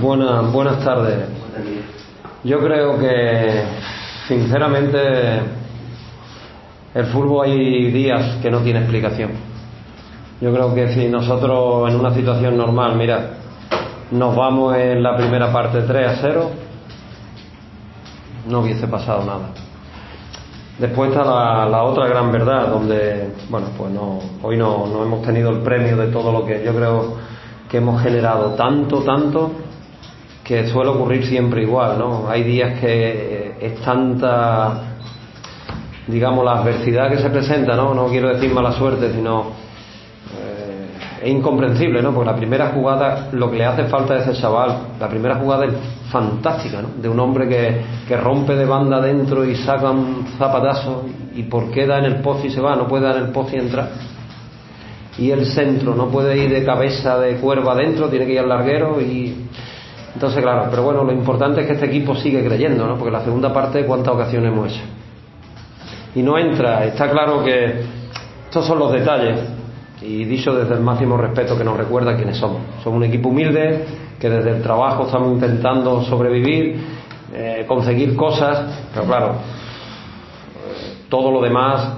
[0.00, 1.28] Buenas, buenas tardes.
[2.44, 3.64] Yo creo que,
[4.28, 4.98] sinceramente,
[6.94, 9.32] el fútbol hay días que no tiene explicación.
[10.40, 13.30] Yo creo que si nosotros en una situación normal, mira,
[14.12, 16.50] nos vamos en la primera parte 3 a 0,
[18.48, 19.63] no hubiese pasado nada.
[20.78, 25.50] Después está la, otra gran verdad, donde, bueno, pues no, hoy no, no hemos tenido
[25.50, 27.16] el premio de todo lo que yo creo
[27.70, 29.52] que hemos generado tanto, tanto,
[30.42, 32.28] que suele ocurrir siempre igual, ¿no?
[32.28, 34.96] Hay días que es tanta,
[36.08, 37.94] digamos, la adversidad que se presenta, ¿no?
[37.94, 39.63] No quiero decir mala suerte, sino
[41.24, 42.12] es incomprensible, ¿no?
[42.12, 45.64] Porque la primera jugada, lo que le hace falta a ese chaval, la primera jugada
[45.64, 45.72] es
[46.10, 46.88] fantástica, ¿no?
[47.00, 51.70] De un hombre que, que rompe de banda adentro y saca un zapatazo y por
[51.70, 53.56] qué da en el post y se va, no puede dar en el post y
[53.56, 53.88] entrar.
[55.16, 58.48] Y el centro, no puede ir de cabeza de cuerva adentro, tiene que ir al
[58.48, 59.46] larguero y...
[60.12, 62.96] Entonces, claro, pero bueno, lo importante es que este equipo sigue creyendo, ¿no?
[62.96, 64.82] Porque la segunda parte, ¿cuántas ocasiones hemos hecho?
[66.14, 67.80] Y no entra, está claro que
[68.44, 69.53] estos son los detalles
[70.04, 72.60] y dicho desde el máximo respeto que nos recuerda quiénes somos.
[72.82, 73.84] Somos un equipo humilde
[74.20, 76.76] que desde el trabajo estamos intentando sobrevivir,
[77.32, 79.34] eh, conseguir cosas, pero claro,
[81.08, 81.88] todo lo demás,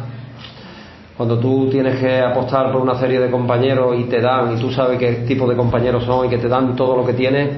[1.16, 4.70] cuando tú tienes que apostar por una serie de compañeros y te dan, y tú
[4.70, 7.50] sabes qué tipo de compañeros son y que te dan todo lo que tienes,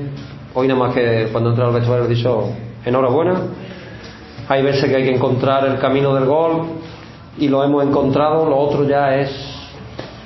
[0.55, 2.51] hoy nada más que cuando entra al vestuario he dicho
[2.85, 3.35] enhorabuena,
[4.49, 6.63] hay veces que hay que encontrar el camino del gol
[7.37, 9.58] y lo hemos encontrado, lo otro ya es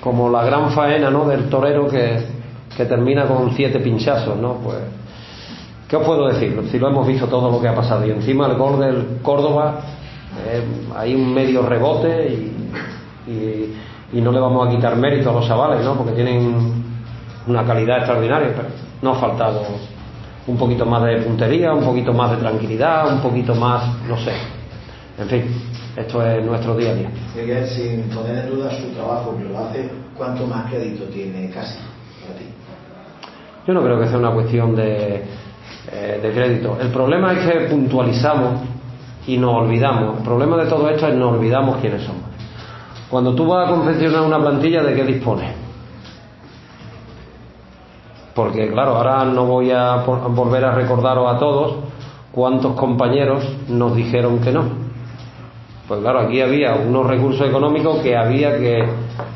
[0.02, 1.26] como la gran faena ¿no?
[1.26, 2.26] del torero que,
[2.76, 4.54] que termina con siete pinchazos, ¿no?
[4.54, 4.78] Pues,
[5.88, 6.60] ¿qué os puedo decir?
[6.72, 8.04] Si lo hemos visto todo lo que ha pasado.
[8.04, 9.80] Y encima el gol del Córdoba,
[10.44, 10.62] eh,
[10.96, 13.76] hay un medio rebote y, y,
[14.12, 15.94] y, no le vamos a quitar mérito a los chavales, ¿no?
[15.94, 16.82] Porque tienen
[17.46, 18.68] una calidad extraordinaria, pero
[19.02, 19.62] no ha faltado
[20.48, 24.32] un poquito más de puntería, un poquito más de tranquilidad, un poquito más, no sé.
[25.18, 25.44] En fin,
[25.96, 27.10] esto es nuestro día a día.
[27.36, 31.78] Miguel, sin poner en duda su trabajo, que lo hace, ¿cuánto más crédito tiene casi
[32.22, 32.46] para ti?
[33.66, 35.22] Yo no creo que sea una cuestión de,
[35.92, 36.78] eh, de crédito.
[36.80, 38.62] El problema es que puntualizamos
[39.26, 40.18] y nos olvidamos.
[40.18, 42.22] El problema de todo esto es nos olvidamos quiénes somos.
[43.10, 45.54] Cuando tú vas a confeccionar una plantilla, ¿de qué dispones?
[48.34, 51.76] Porque claro, ahora no voy a volver a recordaros a todos
[52.32, 54.91] cuántos compañeros nos dijeron que no
[55.88, 58.84] pues claro, aquí había unos recursos económicos que había que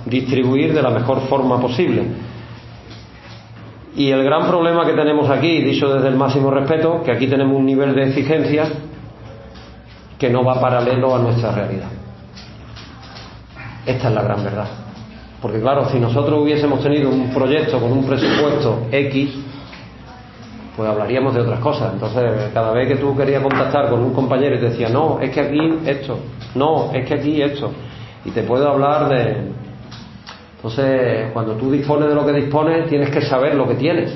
[0.05, 2.05] distribuir de la mejor forma posible.
[3.97, 7.57] Y el gran problema que tenemos aquí, dicho desde el máximo respeto, que aquí tenemos
[7.57, 8.65] un nivel de exigencia
[10.19, 11.89] que no va paralelo a nuestra realidad.
[13.87, 14.69] Esta es la gran verdad.
[15.41, 19.31] Porque claro, si nosotros hubiésemos tenido un proyecto con un presupuesto X,
[20.77, 21.95] pues hablaríamos de otras cosas.
[21.95, 25.31] Entonces, cada vez que tú querías contactar con un compañero y te decía, no, es
[25.31, 26.19] que aquí esto,
[26.55, 27.71] no, es que aquí esto,
[28.25, 29.53] y te puedo hablar de...
[30.57, 34.13] Entonces, cuando tú dispones de lo que dispones, tienes que saber lo que tienes.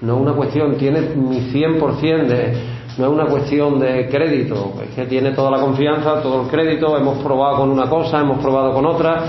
[0.00, 2.72] No es una cuestión, tienes mi 100% de...
[2.98, 6.94] No es una cuestión de crédito, es que tiene toda la confianza, todo el crédito,
[6.98, 9.24] hemos probado con una cosa, hemos probado con otra,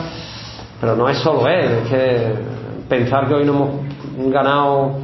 [0.82, 2.34] pero no es solo él, es que
[2.90, 4.98] pensar que hoy no hemos ganado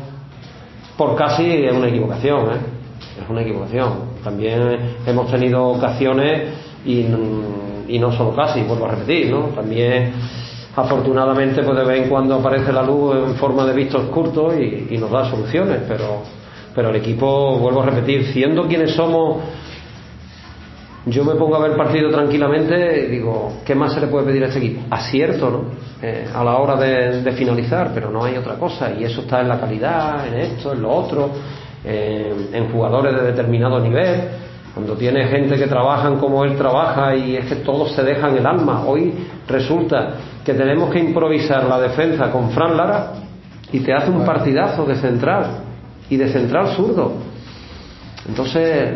[0.99, 3.23] por casi es una equivocación, ¿eh?
[3.23, 4.19] es una equivocación.
[4.21, 6.49] También hemos tenido ocasiones
[6.85, 7.05] y,
[7.87, 9.43] y no solo casi, vuelvo a repetir, ¿no?
[9.55, 10.11] También
[10.75, 14.93] afortunadamente pues de vez en cuando aparece la luz en forma de vistos curtos y,
[14.93, 16.23] y nos da soluciones, pero,
[16.75, 19.37] pero el equipo, vuelvo a repetir, siendo quienes somos
[21.05, 24.43] yo me pongo a ver partido tranquilamente y digo, ¿qué más se le puede pedir
[24.43, 24.81] a este equipo?
[24.89, 25.63] Acierto, ¿no?
[26.01, 28.91] Eh, a la hora de, finalizar, pero no hay otra cosa.
[28.91, 31.29] Y eso está en la calidad, en esto, en lo otro,
[31.83, 34.21] eh, en jugadores de determinado nivel.
[34.73, 38.45] Cuando tiene gente que trabajan como él trabaja y es que todos se dejan el
[38.45, 38.83] alma.
[38.85, 39.13] Hoy
[39.47, 43.13] resulta que tenemos que improvisar la defensa con Fran Lara
[43.71, 45.63] y te hace un partidazo de central
[46.09, 47.13] y de central zurdo.
[48.27, 48.89] Entonces,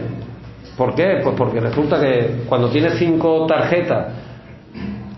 [0.77, 1.19] ¿Por qué?
[1.23, 4.07] Pues porque resulta que cuando tienes cinco tarjetas,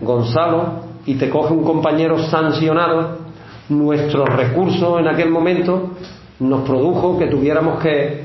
[0.00, 3.18] Gonzalo, y te coge un compañero sancionado,
[3.68, 5.90] nuestros recursos en aquel momento
[6.40, 8.24] nos produjo que tuviéramos que,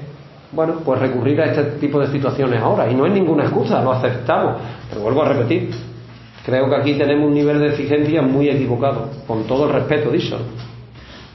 [0.52, 2.92] bueno, pues recurrir a este tipo de situaciones ahora.
[2.92, 4.58] Y no es ninguna excusa, lo aceptamos.
[4.90, 5.72] Pero vuelvo a repetir,
[6.46, 10.38] creo que aquí tenemos un nivel de exigencia muy equivocado, con todo el respeto dicho.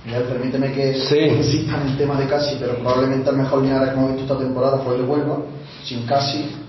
[0.05, 1.19] Miguel, permíteme que sí.
[1.19, 4.39] insista en el tema de Casi, pero probablemente el mejor Linares que hemos visto esta
[4.39, 5.39] temporada fue el de Huelva
[5.87, 6.67] sin casi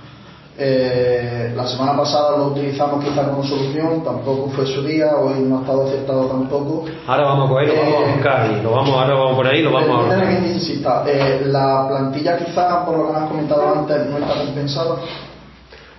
[0.59, 5.59] Eh, la semana pasada lo utilizamos quizá como solución, tampoco fue su día, hoy no
[5.59, 6.85] ha estado aceptado tampoco.
[7.05, 9.61] Ahora vamos a coger, lo vamos a buscar y lo vamos, ahora vamos por ahí
[9.61, 10.19] lo vamos a...
[10.19, 11.03] que necesita.
[11.05, 14.95] Eh, la plantilla quizá, por lo que has comentado antes, no está compensada.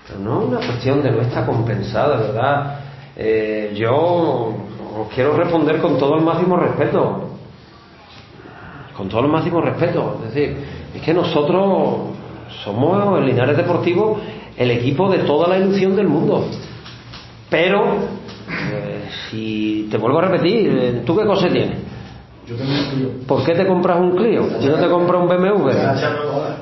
[0.09, 2.81] Pero no es una cuestión de no está compensada, ¿verdad?
[3.17, 7.29] Eh, yo os quiero responder con todo el máximo respeto.
[8.97, 10.17] Con todo el máximo respeto.
[10.25, 10.67] Es decir,
[10.97, 12.19] es que nosotros
[12.65, 14.21] somos el Linares Deportivo
[14.57, 16.47] el equipo de toda la ilusión del mundo.
[17.49, 17.85] Pero,
[18.73, 21.79] eh, si te vuelvo a repetir, eh, ¿tú qué cosa tienes?
[22.47, 23.09] Yo tengo un Clio.
[23.27, 24.61] ¿Por qué te compras un Clio?
[24.61, 25.71] ¿Yo no te compras un BMW?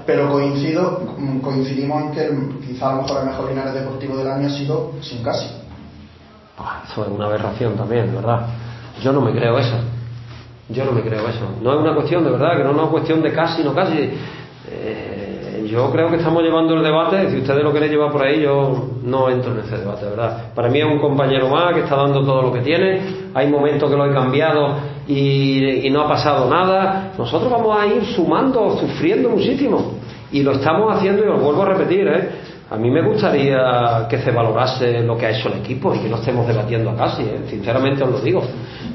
[0.05, 4.49] Pero coincido, coincidimos en que quizá a lo mejor el mejor Linares Deportivo del año
[4.49, 5.47] ha sido sin casi.
[6.91, 8.47] Eso es una aberración también, ¿verdad?
[9.03, 9.77] Yo no me creo eso.
[10.69, 11.47] Yo no me creo eso.
[11.63, 14.11] No es una cuestión de verdad, que no es una cuestión de casi, no casi.
[14.69, 15.26] Eh,
[15.69, 18.91] yo creo que estamos llevando el debate, si ustedes lo quieren llevar por ahí, yo
[19.03, 20.53] no entro en ese debate, ¿verdad?
[20.55, 23.01] Para mí es un compañero más que está dando todo lo que tiene,
[23.35, 24.77] hay momentos que lo he cambiado
[25.07, 29.95] y, no ha pasado nada, nosotros vamos a ir sumando, sufriendo muchísimo
[30.33, 32.31] y lo estamos haciendo y os vuelvo a repetir, ¿eh?
[32.69, 36.09] A mí me gustaría que se valorase lo que ha hecho el equipo y que
[36.09, 37.43] no estemos debatiendo a casi, ¿eh?
[37.49, 38.43] sinceramente os lo digo.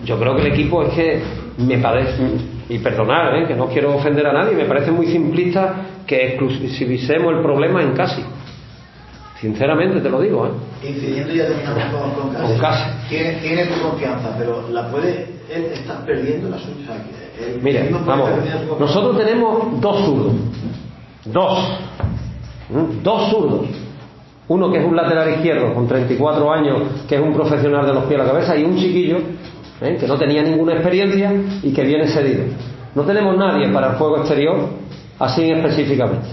[0.03, 1.23] Yo creo que el equipo es que
[1.57, 2.21] me parece,
[2.67, 3.47] y perdonar, ¿eh?
[3.47, 5.73] que no quiero ofender a nadie, me parece muy simplista
[6.05, 8.21] que exclusivicemos el problema en casi.
[9.39, 10.47] Sinceramente te lo digo.
[10.47, 10.89] ¿eh?
[10.89, 12.89] Incidiendo ya terminamos con, con casi.
[13.07, 15.27] Tiene, tu confianza, pero la puede.
[15.49, 16.97] Él está perdiendo la suya.
[17.61, 18.29] Mire, vamos.
[18.79, 20.33] Nosotros tenemos dos zurdos.
[21.25, 21.79] Dos.
[23.03, 23.67] Dos zurdos.
[24.47, 28.03] Uno que es un lateral izquierdo con 34 años, que es un profesional de los
[28.05, 29.17] pies a la cabeza, y un chiquillo
[29.81, 29.97] ¿eh?
[29.99, 31.33] que no tenía ninguna experiencia
[31.63, 32.43] y que viene cedido.
[32.95, 34.69] No tenemos nadie para el juego exterior
[35.19, 36.27] así específicamente.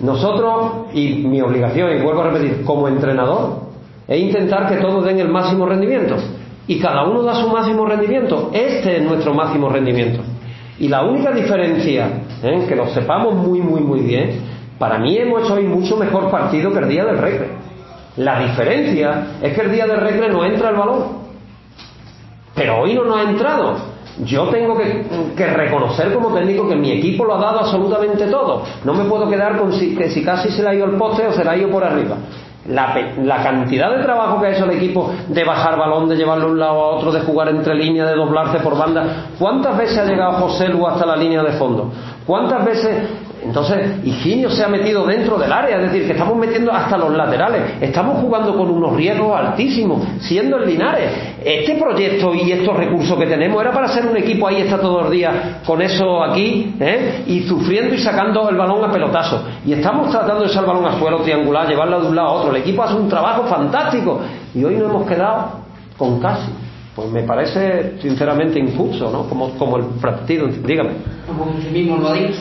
[0.00, 3.60] Nosotros, y mi obligación, y vuelvo a repetir, como entrenador,
[4.06, 6.16] es intentar que todos den el máximo rendimiento.
[6.66, 8.50] Y cada uno da su máximo rendimiento.
[8.52, 10.20] Este es nuestro máximo rendimiento.
[10.78, 12.66] Y la única diferencia, ¿eh?
[12.68, 16.72] que lo sepamos muy, muy, muy bien, para mí hemos hecho hoy mucho mejor partido
[16.72, 17.50] que el día del recre.
[18.16, 21.26] La diferencia es que el día del recre no entra el balón.
[22.54, 27.24] Pero hoy no nos ha entrado yo tengo que, reconocer como técnico que mi equipo
[27.24, 28.62] lo ha dado absolutamente todo.
[28.84, 31.26] No me puedo quedar con si, que si casi se le ha ido el poste
[31.26, 32.16] o se le ha ido por arriba.
[32.66, 36.52] La, cantidad de trabajo que ha hecho el equipo de bajar balón, de llevarlo de
[36.52, 39.26] un lado a otro, de jugar entre líneas, de doblarse por banda.
[39.38, 41.92] ¿Cuántas veces ha llegado José Lu hasta la línea de fondo?
[42.26, 42.96] ¿Cuántas veces
[43.42, 47.14] entonces, Higinio se ha metido dentro del área, es decir, que estamos metiendo hasta los
[47.14, 51.10] laterales, estamos jugando con unos riesgos altísimos, siendo el Linares.
[51.44, 55.02] Este proyecto y estos recursos que tenemos era para ser un equipo ahí está todos
[55.02, 55.34] los días
[55.64, 57.24] con eso aquí, ¿eh?
[57.26, 59.44] y sufriendo y sacando el balón a pelotazo.
[59.64, 62.32] Y estamos tratando de echar el balón a suelo triangular, llevarlo de un lado a
[62.32, 62.50] otro.
[62.50, 64.20] El equipo hace un trabajo fantástico
[64.54, 65.60] y hoy no hemos quedado
[65.96, 66.50] con casi.
[66.96, 69.28] Pues me parece sinceramente injusto, ¿no?
[69.28, 70.92] Como, como el partido, dígame.
[71.26, 72.40] Como usted mismo lo ha dicho,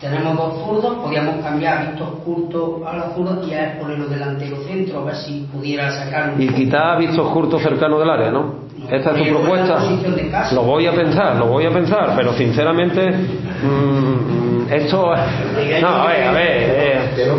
[0.00, 4.06] tenemos dos zurdos, podíamos cambiar a Víctor Curto a los zurdos y a él ponerlo
[4.06, 8.08] delantero centro, a ver si pudiera sacar un Y quitar a Víctor Curto cercano del
[8.08, 8.70] área, ¿no?
[8.90, 9.78] Esta es tu propuesta.
[10.54, 14.96] Lo voy a pensar, lo voy a pensar, pero sinceramente mmm, esto
[15.82, 17.34] no, a ver, a ver, eh,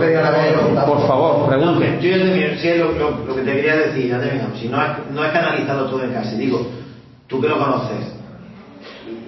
[0.86, 1.98] por favor, pregunte.
[2.00, 4.22] Yo ya lo, lo, lo, que te quería decir, ya
[4.60, 6.68] si no has, no has canalizado todo en casa, digo,
[7.28, 8.21] tú que lo conoces,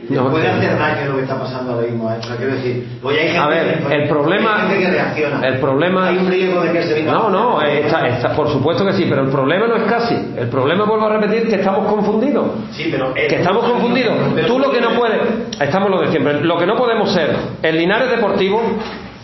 [0.09, 2.11] no, puede hacer daño lo que está pasando ahora mismo.
[2.11, 2.17] ¿eh?
[2.19, 5.47] O sea, quiero decir, pues hay gente, a ver, el problema, que reacciona.
[5.47, 8.93] El problema, hay un riesgo de que se No, no, está, está, por supuesto que
[8.93, 10.15] sí, pero el problema no es casi.
[10.37, 12.47] El problema, vuelvo a repetir, que estamos confundidos.
[12.71, 14.15] Sí, pero que estamos confundidos.
[14.47, 15.21] Tú lo que no puedes,
[15.59, 16.41] estamos lo de siempre.
[16.41, 18.61] Lo que no podemos ser el Linares Deportivo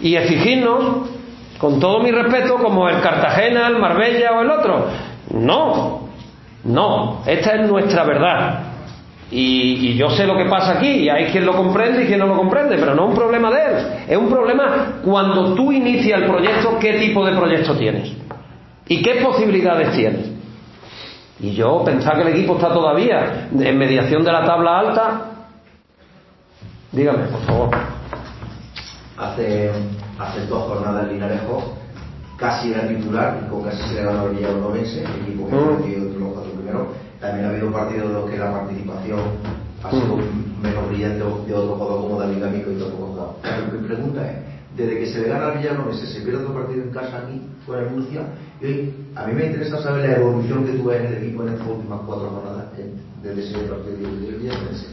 [0.01, 1.09] y exigirnos,
[1.57, 4.85] con todo mi respeto, como el Cartagena, el Marbella o el otro.
[5.31, 6.07] No,
[6.63, 7.21] no.
[7.25, 8.68] Esta es nuestra verdad.
[9.31, 12.25] Y, yo sé lo que pasa aquí, y hay quien lo comprende y quien no
[12.25, 16.21] lo comprende, pero no es un problema de él, es un problema cuando tú inicias
[16.21, 18.11] el proyecto, qué tipo de proyecto tienes
[18.87, 20.31] y qué posibilidades tienes.
[21.39, 25.21] Y yo pensaba que el equipo está todavía en mediación de la tabla alta.
[26.91, 27.69] Dígame, por favor.
[29.15, 29.71] Hace,
[30.17, 31.75] hace dos jornadas el Linarejo
[32.35, 35.77] casi era titular, y con casi se le ganó el Villanovense, el equipo que mm.
[35.77, 36.87] metido entre los cuatro primeros
[37.19, 39.19] también ha habido partidos en los que la participación
[39.83, 40.17] ha sido
[40.61, 43.81] menos brillante de otro jugador como David Amico y tampoco Juan.
[43.81, 44.37] Mi pregunta es,
[44.75, 47.83] desde que se le gana al Villanovense, se pierde otro partido en casa aquí, fuera
[47.83, 48.21] de Murcia,
[48.61, 51.43] y hoy a mí me interesa saber la evolución que tú ves en el equipo
[51.43, 52.65] en estas últimas cuatro jornadas,
[53.23, 54.87] desde ese partido del Villanovense.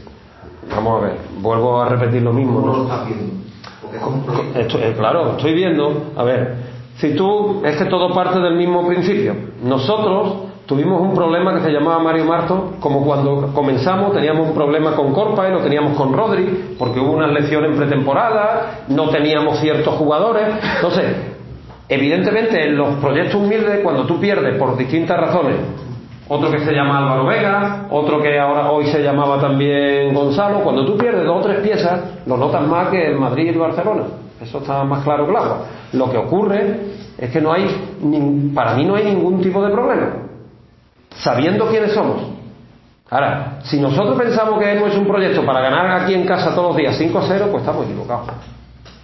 [0.69, 2.61] Vamos a ver, vuelvo a repetir lo mismo.
[2.61, 3.33] ¿Cómo lo estás viendo?
[3.81, 6.55] Porque eh, claro, estoy viendo, a ver,
[6.97, 9.35] Si tú, es que todo parte del mismo principio.
[9.63, 14.91] Nosotros tuvimos un problema que se llamaba Mario Marto, como cuando comenzamos teníamos un problema
[14.95, 19.59] con Corpa y lo teníamos con Rodri, porque hubo unas lesiones en pretemporada, no teníamos
[19.59, 20.43] ciertos jugadores.
[20.75, 21.05] Entonces,
[21.87, 25.55] evidentemente en los proyectos humildes, cuando tú pierdes por distintas razones,
[26.27, 30.85] otro que se llama Álvaro Vega, otro que ahora hoy se llamaba también Gonzalo, cuando
[30.85, 34.03] tú pierdes dos o tres piezas, lo notas más que el Madrid y el Barcelona.
[34.41, 35.59] Eso está más claro que el agua.
[35.93, 36.79] Lo que ocurre
[37.17, 37.65] es que no hay,
[38.53, 40.26] para mí no hay ningún tipo de problema,
[41.19, 42.37] sabiendo quiénes somos.
[43.09, 46.69] Ahora, si nosotros pensamos que no es un proyecto para ganar aquí en casa todos
[46.69, 48.27] los días 5 a 0, pues estamos equivocados.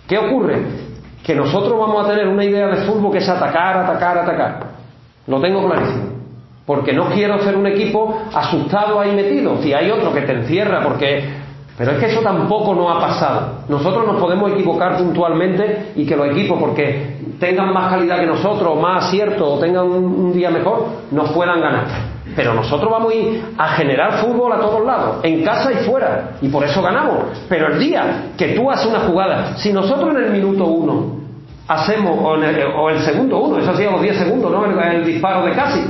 [0.08, 0.62] ¿Qué ocurre?
[1.24, 4.60] Que nosotros vamos a tener una idea de fútbol que es atacar, atacar, atacar.
[5.28, 6.14] Lo tengo clarísimo.
[6.66, 9.62] Porque no quiero ser un equipo asustado ahí metido.
[9.62, 11.43] Si hay otro que te encierra porque
[11.78, 13.64] pero es que eso tampoco no ha pasado.
[13.68, 18.80] Nosotros nos podemos equivocar puntualmente y que los equipos, porque tengan más calidad que nosotros,
[18.80, 21.86] más acierto o tengan un, día mejor, nos puedan ganar.
[22.36, 26.34] Pero nosotros vamos a ir a generar fútbol a todos lados, en casa y fuera,
[26.42, 27.26] y por eso ganamos.
[27.50, 31.24] Pero el día que tú haces una jugada, si nosotros en el minuto uno
[31.68, 34.66] hacemos, o, el, segundo uno, eso ha sido los 10 segundos, ¿no?
[34.66, 35.82] El, disparo de casi,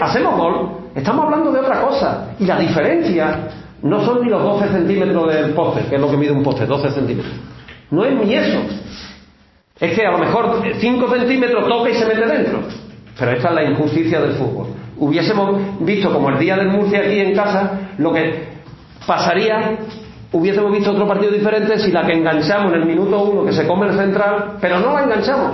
[0.00, 2.28] hacemos gol, estamos hablando de otra cosa.
[2.38, 3.38] Y la diferencia
[3.82, 6.66] no son ni los 12 centímetros del poste, que es lo que mide un poste,
[6.66, 7.32] 12 centímetros.
[7.90, 8.60] No es ni eso.
[9.78, 12.60] Es que a lo mejor 5 centímetros toca y se mete dentro.
[13.18, 14.68] Pero esta es la injusticia del fútbol.
[14.98, 18.48] Hubiésemos visto, como el día del Murcia aquí en casa, lo que
[19.06, 19.78] pasaría,
[20.32, 23.66] hubiésemos visto otro partido diferente si la que enganchamos en el minuto uno, que se
[23.66, 25.52] come el central, pero no la enganchamos.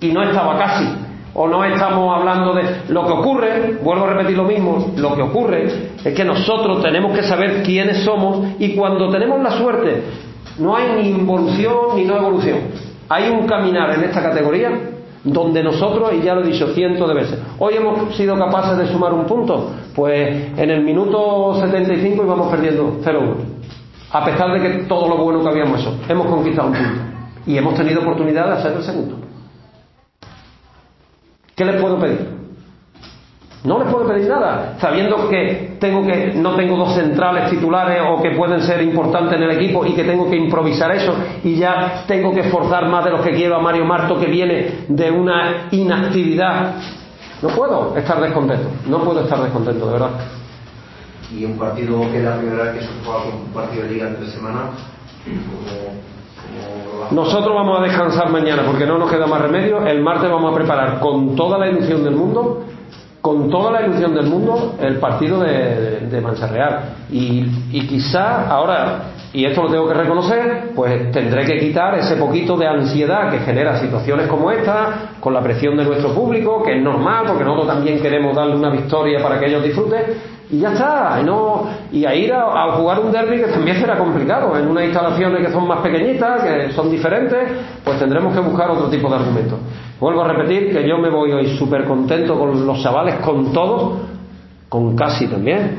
[0.00, 0.86] Y no estaba casi
[1.34, 5.22] o no estamos hablando de lo que ocurre, vuelvo a repetir lo mismo, lo que
[5.22, 10.02] ocurre es que nosotros tenemos que saber quiénes somos y cuando tenemos la suerte,
[10.58, 12.58] no hay ni involución ni no evolución.
[13.08, 14.70] Hay un caminar en esta categoría
[15.24, 18.86] donde nosotros, y ya lo he dicho cientos de veces, hoy hemos sido capaces de
[18.88, 23.34] sumar un punto, pues en el minuto 75 íbamos perdiendo 0-1,
[24.12, 27.00] a pesar de que todo lo bueno que habíamos hecho, hemos conquistado un punto
[27.46, 29.16] y hemos tenido oportunidad de hacer el segundo.
[31.56, 32.33] ¿Qué les puedo pedir?
[33.64, 38.20] No les puedo pedir nada, sabiendo que tengo que no tengo dos centrales titulares o
[38.20, 42.04] que pueden ser importantes en el equipo y que tengo que improvisar eso y ya
[42.06, 45.68] tengo que esforzar más de lo que quiero a Mario Marto que viene de una
[45.70, 46.74] inactividad.
[47.40, 50.10] No puedo estar descontento, no puedo estar descontento, de verdad.
[51.34, 54.26] Y un partido que la primera vez que se juega un partido de liga entre
[54.26, 54.72] semana,
[57.10, 59.86] nosotros vamos a descansar mañana porque no nos queda más remedio.
[59.86, 62.64] El martes vamos a preparar con toda la ilusión del mundo,
[63.24, 66.46] con toda la ilusión del mundo, el partido de, de Mancha
[67.10, 68.98] Y, y quizá ahora,
[69.34, 73.40] y esto lo tengo que reconocer, pues tendré que quitar ese poquito de ansiedad que
[73.40, 77.74] genera situaciones como esta, con la presión de nuestro público, que es normal, porque nosotros
[77.74, 80.02] también queremos darle una victoria para que ellos disfruten
[80.50, 81.18] y ya está.
[81.20, 84.56] Y, no, y a ir a, jugar un derby que también será complicado.
[84.56, 87.40] En unas instalaciones que son más pequeñitas, que son diferentes,
[87.82, 89.58] pues tendremos que buscar otro tipo de argumentos.
[89.98, 93.98] Vuelvo a repetir que yo me voy hoy súper contento con los chavales, con todos,
[94.68, 95.76] con casi también.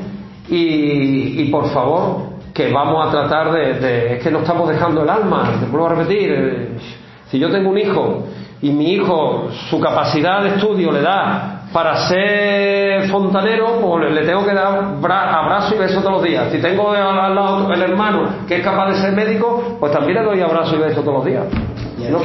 [0.50, 5.10] Y, y por favor, que vamos a tratar de, Es que no estamos dejando el
[5.10, 5.60] alma.
[5.70, 6.32] Vuelvo a repetir.
[6.32, 6.68] Eh,
[7.30, 8.24] si yo tengo un hijo
[8.62, 14.46] y mi hijo, su capacidad de estudio le da para ser fontanero, pues le tengo
[14.46, 16.50] que dar abrazo y beso todos los días.
[16.50, 20.24] Si tengo al lado el hermano que es capaz de ser médico, pues también le
[20.24, 21.44] doy abrazo y beso todos los días.
[21.98, 22.18] Y no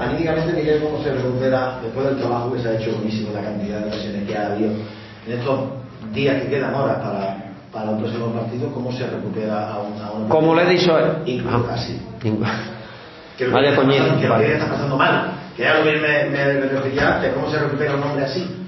[0.00, 3.80] anímicamente, Miguel, ¿cómo se recupera después del trabajo que se ha hecho buenísimo, la cantidad
[3.80, 4.70] de lesiones que ha habido
[5.26, 5.60] en estos
[6.12, 8.72] días que quedan ahora para, para el próximo partido?
[8.72, 10.96] ¿Cómo se recupera a una Como le he dicho,
[11.26, 12.00] incluso casi.
[13.36, 14.18] Que Vaya coñito.
[14.20, 15.32] Que lo está pasando mal.
[15.56, 18.58] Que ya lo me, me, me antes, ¿cómo se recupera un hombre así?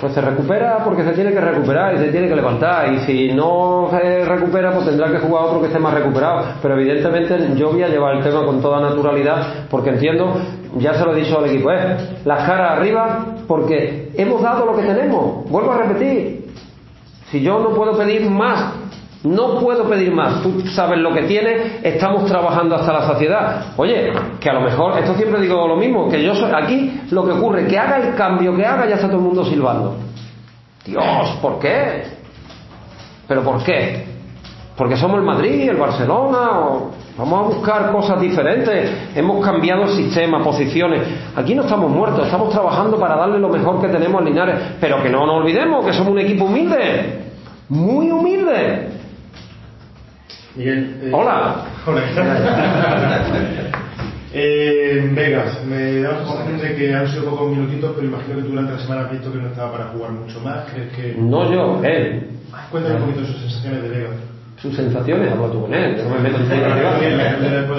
[0.00, 2.90] Pues se recupera porque se tiene que recuperar y se tiene que levantar.
[2.94, 6.44] Y si no se recupera, pues tendrá que jugar otro que esté más recuperado.
[6.62, 10.34] Pero evidentemente yo voy a llevar el tema con toda naturalidad porque entiendo,
[10.78, 14.64] ya se lo he dicho al equipo, es eh, las caras arriba porque hemos dado
[14.64, 15.50] lo que tenemos.
[15.50, 16.39] Vuelvo a repetir.
[17.30, 18.72] Si yo no puedo pedir más
[19.22, 20.42] no puedo pedir más.
[20.42, 23.66] Tú sabes lo que tienes, estamos trabajando hasta la saciedad.
[23.76, 27.24] Oye, que a lo mejor, esto siempre digo lo mismo, que yo soy aquí lo
[27.26, 29.96] que ocurre, que haga el cambio que haga, ya está todo el mundo silbando.
[30.86, 32.04] Dios, ¿por qué?
[33.28, 34.09] ¿Pero por qué?
[34.80, 38.90] Porque somos el Madrid, el Barcelona, o vamos a buscar cosas diferentes.
[39.14, 41.02] Hemos cambiado el sistema, posiciones.
[41.36, 44.56] Aquí no estamos muertos, estamos trabajando para darle lo mejor que tenemos a Linares.
[44.80, 47.24] Pero que no nos olvidemos que somos un equipo humilde,
[47.68, 48.88] muy humilde.
[50.56, 51.00] Miguel.
[51.02, 51.56] Eh, Hola.
[54.32, 58.42] Eh, Vegas, me da la sensación de que han sido pocos minutitos, pero imagino que
[58.42, 60.70] tú durante la semana has visto que no estaba para jugar mucho más.
[60.72, 61.16] ¿Crees que.?
[61.20, 62.28] No yo, él.
[62.70, 64.30] Cuéntame un poquito sus sensaciones de Vegas.
[64.60, 66.56] Sus sensaciones, habla tú con él, yo no me meto en de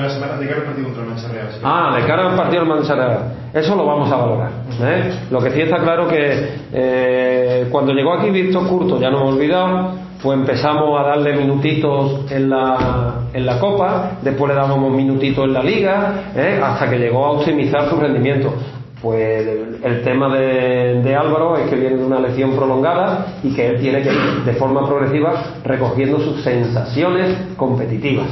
[0.01, 1.47] la semana de cara al partido contra el Mancha Real.
[1.51, 1.59] sí.
[1.63, 3.17] Ah, de cara al partido del Manchester,
[3.53, 4.51] eso lo vamos a valorar.
[4.81, 5.13] ¿eh?
[5.29, 9.25] Lo que sí está claro que eh, cuando llegó aquí Víctor Curto, ya no me
[9.25, 9.91] he olvidado,
[10.23, 15.53] pues empezamos a darle minutitos en la, en la Copa, después le dábamos minutitos en
[15.53, 16.59] la Liga, ¿eh?
[16.63, 18.55] hasta que llegó a optimizar su rendimiento.
[19.01, 19.47] Pues
[19.83, 23.81] el, tema de, de Álvaro es que viene de una lesión prolongada y que él
[23.81, 28.27] tiene que ir de forma progresiva recogiendo sus sensaciones competitivas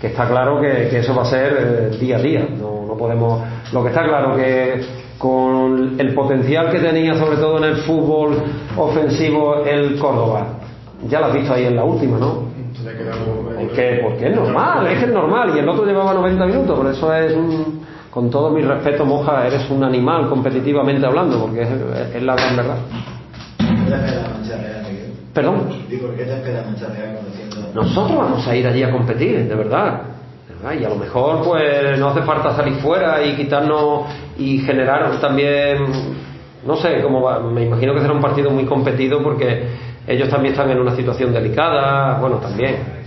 [0.00, 1.56] que está claro que, que eso va a ser
[1.92, 2.48] eh, día a día.
[2.58, 3.42] No, no podemos.
[3.72, 4.80] Lo que está claro que
[5.18, 8.42] con el potencial que tenía, sobre todo en el fútbol
[8.76, 10.46] ofensivo, el Córdoba,
[11.06, 12.48] ya lo has visto ahí en la última, ¿no?
[13.58, 15.52] Porque, porque es normal, es que es normal.
[15.54, 17.79] Y el otro llevaba 90 minutos, por eso es un.
[18.10, 21.68] Con todo mi respeto, Moja, eres un animal competitivamente hablando, porque es,
[22.14, 22.78] es la gran verdad.
[25.32, 25.86] Perdón.
[25.88, 27.70] Digo, ¿qué te espera Mancha Real conociendo?
[27.72, 30.02] Nosotros vamos a ir allí a competir, de verdad.
[30.48, 34.06] De verdad, Y a lo mejor pues no hace falta salir fuera y quitarnos
[34.38, 35.86] y generar también,
[36.66, 39.68] no sé cómo va, me imagino que será un partido muy competido porque
[40.06, 43.00] ellos también están en una situación delicada, bueno, también.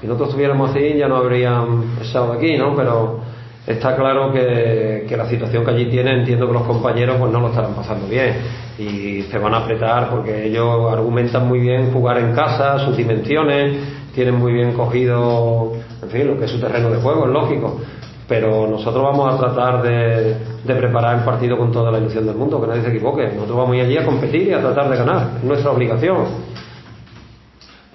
[0.00, 2.74] Si nosotros estuviéramos así ya no habrían echado de aquí, ¿no?
[2.74, 3.20] Pero
[3.66, 7.48] está claro que, la situación que allí tienen, entiendo que los compañeros pues no lo
[7.48, 8.36] estarán pasando bien
[8.78, 13.78] y se van a apretar porque ellos argumentan muy bien jugar en casa, sus dimensiones,
[14.14, 17.80] tienen muy bien cogido, en fin, lo que es su terreno de juego, es lógico.
[18.26, 22.60] Pero nosotros vamos a tratar de, preparar el partido con toda la ilusión del mundo,
[22.60, 23.26] que nadie se equivoque.
[23.34, 26.24] Nosotros vamos allí a competir y a tratar de ganar, es nuestra obligación.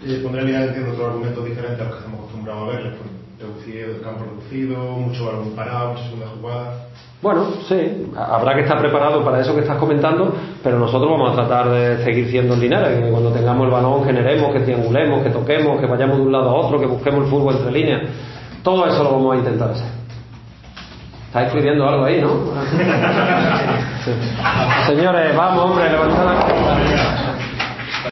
[0.05, 2.93] Eh, pondré entiendo otros argumentos diferentes a los que estamos acostumbrados a verles.
[3.39, 6.87] Reducido, el campo reducido, mucho balón parado, mucha segunda jugada.
[7.21, 11.35] Bueno, sí, habrá que estar preparado para eso que estás comentando, pero nosotros vamos a
[11.35, 15.29] tratar de seguir siendo en Linares, que cuando tengamos el balón generemos, que triangulemos, que
[15.29, 18.01] toquemos, que vayamos de un lado a otro, que busquemos el fútbol entre líneas.
[18.61, 19.87] Todo eso lo vamos a intentar hacer.
[21.27, 22.29] Está escribiendo algo ahí, ¿no?
[24.03, 24.11] Sí.
[24.87, 27.48] Señores, vamos, hombre, levantad la cabeza.